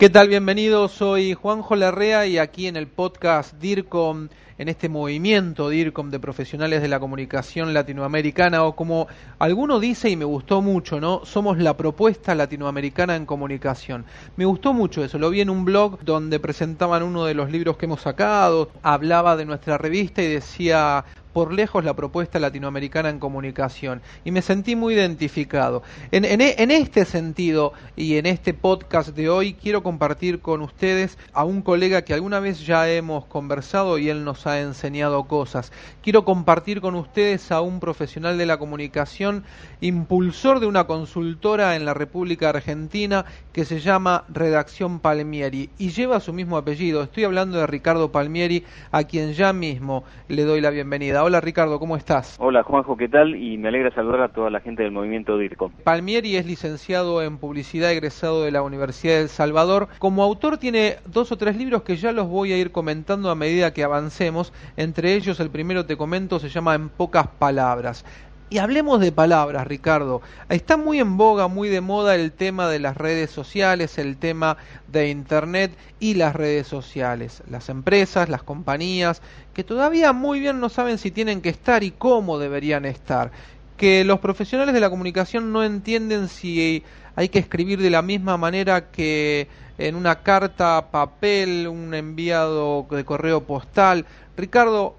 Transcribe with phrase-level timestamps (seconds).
[0.00, 0.28] ¿Qué tal?
[0.28, 6.18] Bienvenidos, soy Juanjo Larrea y aquí en el podcast DIRCOM, en este movimiento DIRCOM de
[6.18, 9.08] profesionales de la comunicación latinoamericana, o como
[9.38, 11.26] alguno dice y me gustó mucho, ¿no?
[11.26, 14.06] Somos la propuesta latinoamericana en comunicación.
[14.36, 17.76] Me gustó mucho eso, lo vi en un blog donde presentaban uno de los libros
[17.76, 23.18] que hemos sacado, hablaba de nuestra revista y decía por lejos la propuesta latinoamericana en
[23.18, 25.82] comunicación y me sentí muy identificado.
[26.10, 31.18] En, en, en, este sentido y en este podcast de hoy quiero compartir con ustedes
[31.32, 35.72] a un colega que alguna vez ya hemos conversado y él nos ha enseñado cosas.
[36.02, 39.44] Quiero compartir con ustedes a un profesional de la comunicación,
[39.80, 46.20] impulsor de una consultora en la República Argentina que se llama Redacción Palmieri y lleva
[46.20, 47.02] su mismo apellido.
[47.02, 51.19] Estoy hablando de Ricardo Palmieri, a quien ya mismo le doy la bienvenida.
[51.22, 52.36] Hola Ricardo, ¿cómo estás?
[52.38, 53.36] Hola Juanjo, ¿qué tal?
[53.36, 55.72] Y me alegra saludar a toda la gente del movimiento DIRCOM.
[55.84, 59.88] Palmieri es licenciado en publicidad egresado de la Universidad de El Salvador.
[59.98, 63.34] Como autor tiene dos o tres libros que ya los voy a ir comentando a
[63.34, 64.52] medida que avancemos.
[64.76, 68.04] Entre ellos el primero te comento se llama En pocas palabras.
[68.52, 70.22] Y hablemos de palabras, Ricardo.
[70.48, 74.56] Está muy en boga, muy de moda el tema de las redes sociales, el tema
[74.88, 75.70] de Internet
[76.00, 77.44] y las redes sociales.
[77.48, 79.22] Las empresas, las compañías,
[79.54, 83.30] que todavía muy bien no saben si tienen que estar y cómo deberían estar.
[83.76, 86.82] Que los profesionales de la comunicación no entienden si
[87.14, 89.46] hay que escribir de la misma manera que
[89.78, 94.06] en una carta, papel, un enviado de correo postal.
[94.36, 94.96] Ricardo,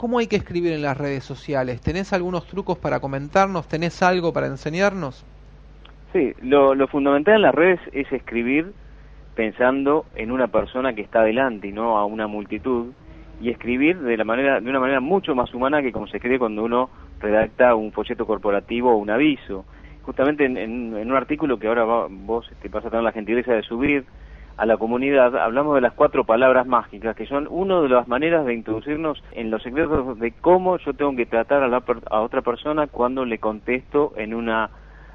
[0.00, 1.82] ¿Cómo hay que escribir en las redes sociales?
[1.82, 3.68] ¿Tenés algunos trucos para comentarnos?
[3.68, 5.26] ¿Tenés algo para enseñarnos?
[6.14, 8.72] Sí, lo, lo, fundamental en las redes es escribir
[9.34, 12.94] pensando en una persona que está delante y no a una multitud
[13.42, 16.38] y escribir de la manera de una manera mucho más humana que como se escribe
[16.38, 16.88] cuando uno
[17.20, 19.66] redacta un folleto corporativo o un aviso.
[20.00, 23.12] Justamente en, en, en un artículo que ahora va, vos te vas a tener la
[23.12, 24.06] gentileza de subir
[24.56, 28.44] a la comunidad, hablamos de las cuatro palabras mágicas, que son una de las maneras
[28.44, 32.42] de introducirnos en los secretos de cómo yo tengo que tratar a, la, a otra
[32.42, 34.70] persona cuando le contesto en una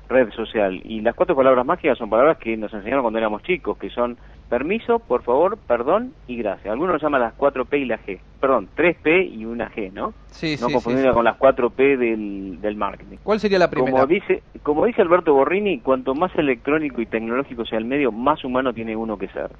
[0.09, 0.81] red social.
[0.84, 4.18] Y las cuatro palabras mágicas son palabras que nos enseñaron cuando éramos chicos, que son
[4.50, 6.72] permiso, por favor, perdón y gracias.
[6.72, 8.20] Algunos lo llaman las cuatro P y la G.
[8.40, 10.14] Perdón, tres P y una G, ¿no?
[10.28, 13.18] Sí, no sí, confundirla sí, con las cuatro P del, del marketing.
[13.24, 13.92] ¿Cuál sería la primera?
[13.92, 18.44] Como dice, como dice Alberto Borrini, cuanto más electrónico y tecnológico sea el medio, más
[18.44, 19.52] humano tiene uno que ser.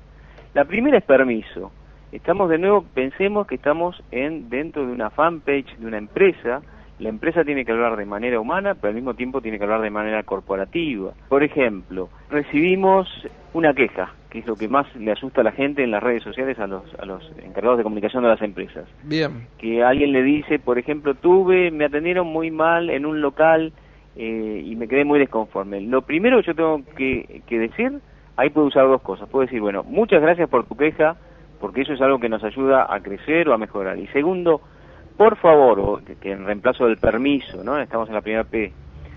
[0.53, 1.72] La primera es permiso.
[2.12, 6.62] Estamos de nuevo, pensemos que estamos en dentro de una fanpage de una empresa.
[7.00, 9.81] La empresa tiene que hablar de manera humana, pero al mismo tiempo tiene que hablar
[9.81, 11.11] de manera corporativa.
[11.28, 13.07] Por ejemplo, recibimos
[13.53, 16.23] una queja, que es lo que más le asusta a la gente en las redes
[16.23, 18.85] sociales, a los, a los encargados de comunicación de las empresas.
[19.03, 19.47] Bien.
[19.57, 23.73] Que alguien le dice, por ejemplo, tuve, me atendieron muy mal en un local
[24.16, 25.81] eh, y me quedé muy desconforme.
[25.81, 28.00] Lo primero que yo tengo que, que decir,
[28.38, 29.28] ahí puedo usar dos cosas.
[29.28, 31.17] Puedo decir, bueno, muchas gracias por tu queja,
[31.59, 33.97] porque eso es algo que nos ayuda a crecer o a mejorar.
[34.00, 34.61] Y segundo,
[35.17, 37.79] por favor, que, que en reemplazo del permiso, ¿no?
[37.79, 38.71] Estamos en la primera P.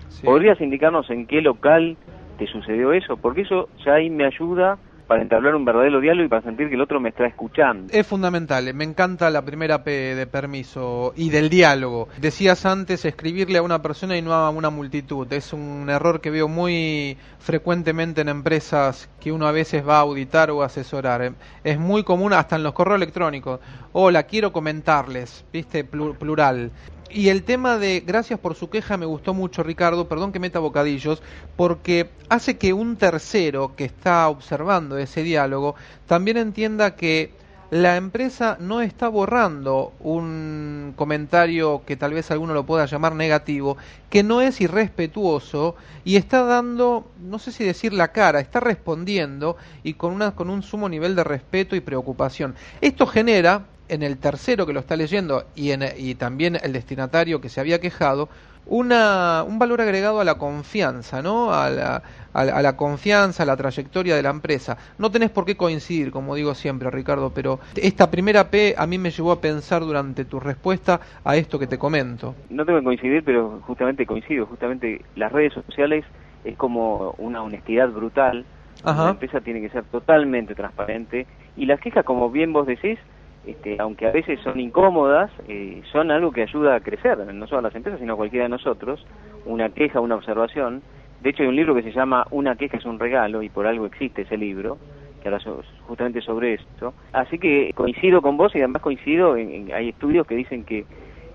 [0.09, 0.26] Sí.
[0.26, 1.97] ¿Podrías indicarnos en qué local
[2.38, 3.16] te sucedió eso?
[3.16, 6.74] Porque eso ya ahí me ayuda para entablar un verdadero diálogo y para sentir que
[6.74, 7.92] el otro me está escuchando.
[7.92, 12.08] Es fundamental, me encanta la primera P de permiso y del diálogo.
[12.20, 15.32] Decías antes escribirle a una persona y no a una multitud.
[15.32, 20.00] Es un error que veo muy frecuentemente en empresas que uno a veces va a
[20.00, 21.32] auditar o asesorar.
[21.64, 23.60] Es muy común hasta en los correos electrónicos.
[23.92, 26.70] Hola, quiero comentarles, viste, plural.
[27.10, 30.58] Y el tema de gracias por su queja me gustó mucho, Ricardo, perdón que meta
[30.58, 31.22] bocadillos,
[31.56, 35.74] porque hace que un tercero que está observando ese diálogo
[36.06, 37.32] también entienda que
[37.71, 43.76] la empresa no está borrando un comentario que tal vez alguno lo pueda llamar negativo,
[44.09, 49.56] que no es irrespetuoso y está dando, no sé si decir la cara, está respondiendo
[49.82, 52.55] y con, una, con un sumo nivel de respeto y preocupación.
[52.81, 57.41] Esto genera en el tercero que lo está leyendo y, en, y también el destinatario
[57.41, 58.31] que se había quejado,
[58.69, 61.53] una, un valor agregado a la confianza, ¿no?
[61.53, 64.76] A la, a, a la, confianza, a la trayectoria de la empresa.
[64.99, 68.99] No tenés por qué coincidir, como digo siempre, Ricardo, pero esta primera P a mí
[68.99, 72.35] me llevó a pensar durante tu respuesta a esto que te comento.
[72.50, 74.47] No tengo que coincidir, pero justamente coincido.
[74.47, 76.05] Justamente las redes sociales
[76.44, 78.44] es como una honestidad brutal.
[78.85, 79.05] Ajá.
[79.05, 81.26] La empresa tiene que ser totalmente transparente
[81.56, 82.99] y las quejas, como bien vos decís,
[83.46, 87.61] este, aunque a veces son incómodas, eh, son algo que ayuda a crecer, no solo
[87.61, 89.05] a las empresas, sino a cualquiera de nosotros.
[89.46, 90.82] Una queja, una observación.
[91.23, 93.67] De hecho, hay un libro que se llama Una queja es un regalo, y por
[93.67, 94.79] algo existe ese libro,
[95.23, 95.40] que habla
[95.87, 96.94] justamente sobre esto.
[97.12, 100.85] Así que coincido con vos y además coincido, en, hay estudios que dicen que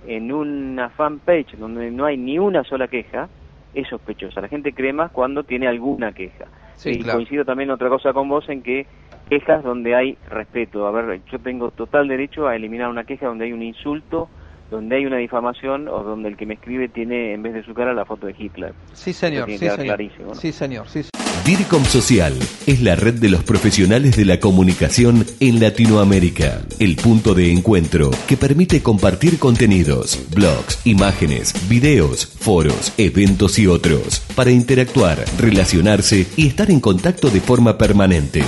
[0.07, 3.29] en una fanpage donde no hay ni una sola queja,
[3.73, 4.41] es sospechosa.
[4.41, 6.45] La gente cree más cuando tiene alguna queja.
[6.85, 8.85] Y coincido también otra cosa con vos en que
[9.29, 10.87] quejas donde hay respeto.
[10.87, 14.29] A ver, yo tengo total derecho a eliminar una queja donde hay un insulto,
[14.69, 17.73] donde hay una difamación o donde el que me escribe tiene en vez de su
[17.73, 18.73] cara la foto de Hitler.
[18.93, 19.49] Sí, señor.
[19.49, 20.35] Sí señor.
[20.35, 20.87] sí, señor.
[20.87, 21.03] Sí,
[21.45, 22.33] DIRCOM Social
[22.67, 28.11] es la red de los profesionales de la comunicación en Latinoamérica, el punto de encuentro
[28.27, 36.47] que permite compartir contenidos, blogs, imágenes, videos, foros, eventos y otros, para interactuar, relacionarse y
[36.47, 38.45] estar en contacto de forma permanente.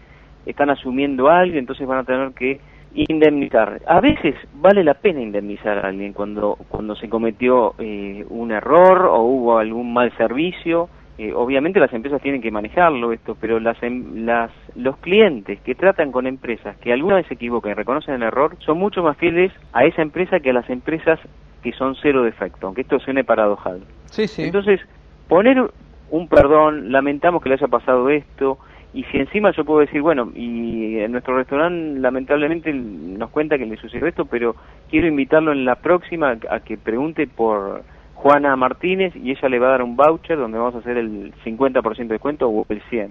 [0.45, 2.59] están asumiendo algo, entonces van a tener que
[2.93, 3.81] indemnizar.
[3.87, 9.05] A veces vale la pena indemnizar a alguien cuando, cuando se cometió eh, un error
[9.05, 13.81] o hubo algún mal servicio eh, obviamente las empresas tienen que manejarlo esto, pero las,
[13.83, 18.15] em, las, los clientes que tratan con empresas que alguna vez se equivocan y reconocen
[18.15, 21.19] el error son mucho más fieles a esa empresa que a las empresas
[21.61, 23.81] que son cero defecto, aunque esto suene paradojal.
[24.05, 24.43] Sí, sí.
[24.43, 24.81] Entonces,
[25.27, 25.71] poner
[26.09, 28.57] un perdón, lamentamos que le haya pasado esto,
[28.93, 33.65] y si encima yo puedo decir, bueno, y en nuestro restaurante lamentablemente nos cuenta que
[33.65, 34.55] le sucedió esto, pero
[34.89, 37.83] quiero invitarlo en la próxima a que pregunte por
[38.23, 41.33] Juana Martínez y ella le va a dar un voucher donde vamos a hacer el
[41.43, 43.09] 50% de descuento o el 100%.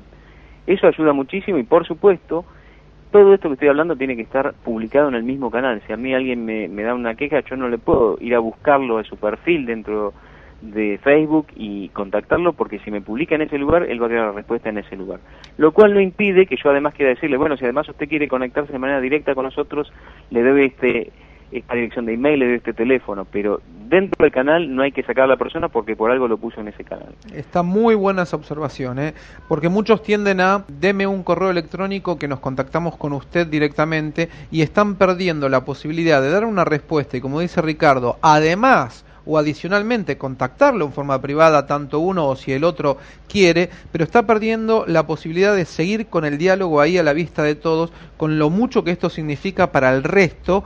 [0.66, 2.46] Eso ayuda muchísimo y por supuesto
[3.10, 5.82] todo esto que estoy hablando tiene que estar publicado en el mismo canal.
[5.86, 8.96] Si a mí alguien me, da una queja, yo no le puedo ir a buscarlo
[8.96, 10.14] de su perfil dentro
[10.62, 14.26] de Facebook y contactarlo porque si me publica en ese lugar, él va a quedar
[14.28, 15.20] la respuesta en ese lugar.
[15.58, 18.72] Lo cual no impide que yo además quiera decirle, bueno, si además usted quiere conectarse
[18.72, 19.92] de manera directa con nosotros,
[20.30, 21.12] le debe este
[21.52, 25.24] esta dirección de email, de este teléfono, pero dentro del canal no hay que sacar
[25.24, 27.14] a la persona porque por algo lo puso en ese canal.
[27.32, 29.14] Está muy buena esa observación, ¿eh?
[29.48, 34.62] porque muchos tienden a, deme un correo electrónico que nos contactamos con usted directamente y
[34.62, 40.18] están perdiendo la posibilidad de dar una respuesta y como dice Ricardo, además o adicionalmente
[40.18, 42.98] contactarlo en forma privada tanto uno o si el otro
[43.28, 47.42] quiere, pero está perdiendo la posibilidad de seguir con el diálogo ahí a la vista
[47.42, 50.64] de todos, con lo mucho que esto significa para el resto,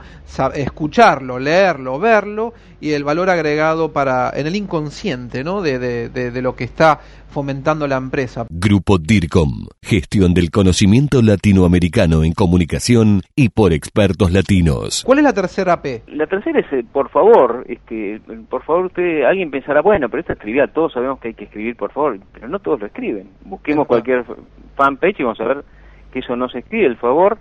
[0.53, 5.61] escucharlo, leerlo, verlo y el valor agregado para en el inconsciente ¿no?
[5.61, 6.99] de, de, de lo que está
[7.29, 8.47] fomentando la empresa.
[8.49, 15.03] Grupo DIRCOM, gestión del conocimiento latinoamericano en comunicación y por expertos latinos.
[15.05, 16.03] ¿Cuál es la tercera P?
[16.07, 20.33] La tercera es, eh, por favor, este, por favor, usted, alguien pensará, bueno, pero esto
[20.33, 23.29] es trivial, todos sabemos que hay que escribir, por favor, pero no todos lo escriben.
[23.43, 24.23] Busquemos cualquier
[24.75, 25.63] fanpage y vamos a ver
[26.11, 27.37] que eso no se escribe, el favor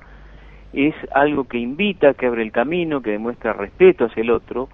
[0.73, 4.69] es algo que invita, que abre el camino, que demuestra respeto hacia el otro.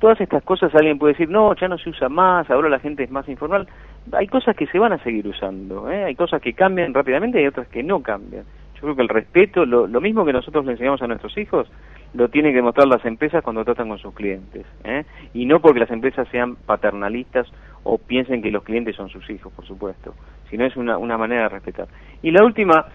[0.00, 3.04] Todas estas cosas alguien puede decir, no, ya no se usa más, ahora la gente
[3.04, 3.68] es más informal
[4.12, 6.04] hay cosas que se van a seguir usando, ¿eh?
[6.04, 8.44] hay cosas que cambian rápidamente y otras que no cambian.
[8.74, 11.70] Yo creo que el respeto, lo, mismo que nosotros le enseñamos a nuestros hijos,
[12.14, 14.64] lo tienen que demostrar las empresas cuando tratan con sus clientes.
[14.84, 15.04] ¿eh?
[15.34, 17.46] Y no porque las empresas sean paternalistas
[17.82, 20.14] o piensen que los clientes son sus hijos, por supuesto,
[20.48, 21.88] sino es una, una manera de respetar.
[22.22, 22.86] Y la última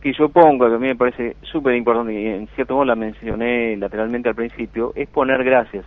[0.00, 2.96] que yo pongo, que a mí me parece súper importante, y en cierto modo la
[2.96, 5.84] mencioné lateralmente al principio, es poner gracias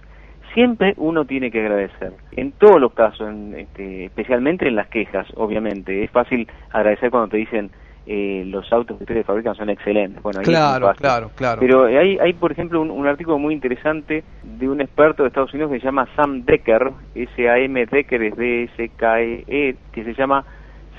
[0.56, 2.14] siempre uno tiene que agradecer.
[2.32, 6.04] En todos los casos, este, especialmente en las quejas, obviamente.
[6.04, 7.70] Es fácil agradecer cuando te dicen
[8.08, 10.22] eh, los autos que ustedes fabrican son excelentes.
[10.22, 11.60] Bueno, claro, claro, claro.
[11.60, 15.72] Pero hay, hay por ejemplo, un, artículo muy interesante de un experto de Estados Unidos
[15.72, 20.46] que se llama Sam Decker, S-A-M Decker, es D-S-K-E, e, que se llama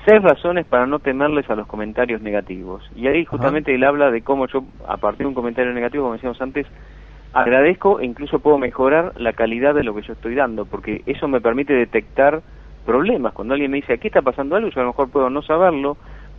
[0.05, 2.81] Seis razones para no temerles a los comentarios negativos.
[2.95, 6.13] Y ahí justamente él habla de cómo yo, a partir de un comentario negativo, como
[6.13, 6.65] decíamos antes,
[7.33, 11.27] agradezco e incluso puedo mejorar la calidad de lo que yo estoy dando, porque eso
[11.27, 12.41] me permite detectar
[12.85, 13.33] problemas.
[13.33, 15.97] Cuando alguien me dice, aquí está pasando algo, yo a lo mejor puedo no saberlo,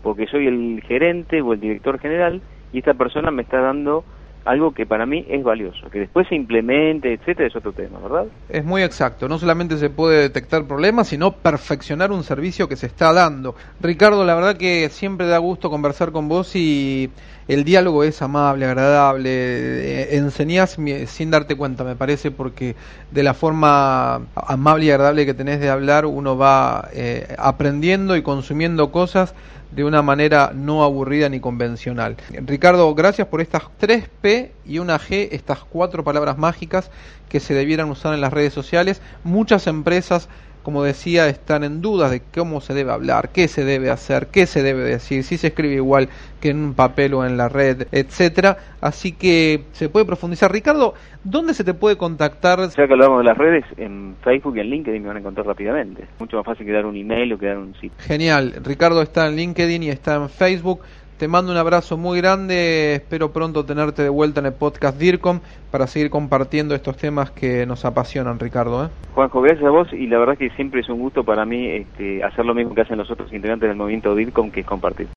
[0.09, 2.41] porque soy el gerente o el director general,
[2.73, 4.05] y esta persona me está dando
[4.47, 5.91] algo que para mí es valioso.
[5.91, 8.25] Que después se implemente, etcétera, es otro tema, ¿verdad?
[8.49, 9.29] Es muy exacto.
[9.29, 13.55] No solamente se puede detectar problemas, sino perfeccionar un servicio que se está dando.
[13.83, 17.11] Ricardo, la verdad que siempre da gusto conversar con vos y
[17.49, 20.77] el diálogo es amable, agradable, eh, enseñás
[21.07, 22.77] sin darte cuenta, me parece, porque
[23.11, 28.23] de la forma amable y agradable que tenés de hablar, uno va eh, aprendiendo y
[28.23, 29.35] consumiendo cosas
[29.71, 32.17] de una manera no aburrida ni convencional.
[32.47, 36.91] Ricardo, gracias por estas tres P y una G, estas cuatro palabras mágicas
[37.29, 39.03] que se debieran usar en las redes sociales.
[39.25, 40.29] Muchas empresas
[40.69, 44.45] como decía, están en dudas de cómo se debe hablar, qué se debe hacer, qué
[44.45, 46.11] se debe decir, si se escribe igual
[46.43, 48.59] que en un papel o en la red, etcétera.
[48.83, 50.53] Así que se puede profundizar.
[50.53, 50.93] Ricardo,
[51.25, 52.59] ¿dónde se te puede contactar?
[52.59, 55.47] Ya que hablamos de las redes, en Facebook y en LinkedIn me van a encontrar
[55.47, 56.05] rápidamente.
[56.19, 57.97] Mucho más fácil que dar un email o que dar un sitio.
[58.01, 58.61] Genial.
[58.63, 60.83] Ricardo está en LinkedIn y está en Facebook.
[61.19, 65.41] Te mando un abrazo muy grande, espero pronto tenerte de vuelta en el podcast DIRCOM
[65.73, 68.87] para seguir compartiendo estos temas que nos apasionan, Ricardo.
[68.87, 68.89] ¿eh?
[69.17, 72.23] Juanjo, gracias a vos y la verdad que siempre es un gusto para mí este,
[72.23, 75.09] hacer lo mismo que hacen los otros integrantes del movimiento DIRCOM, que es compartir.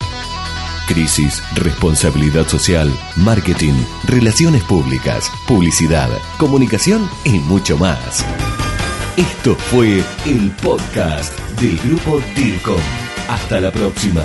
[0.88, 2.90] Crisis, responsabilidad social,
[3.24, 3.76] marketing,
[4.08, 8.26] relaciones públicas, publicidad, comunicación y mucho más.
[9.18, 12.82] Esto fue el podcast del grupo DIRCOM.
[13.30, 14.24] Hasta la próxima.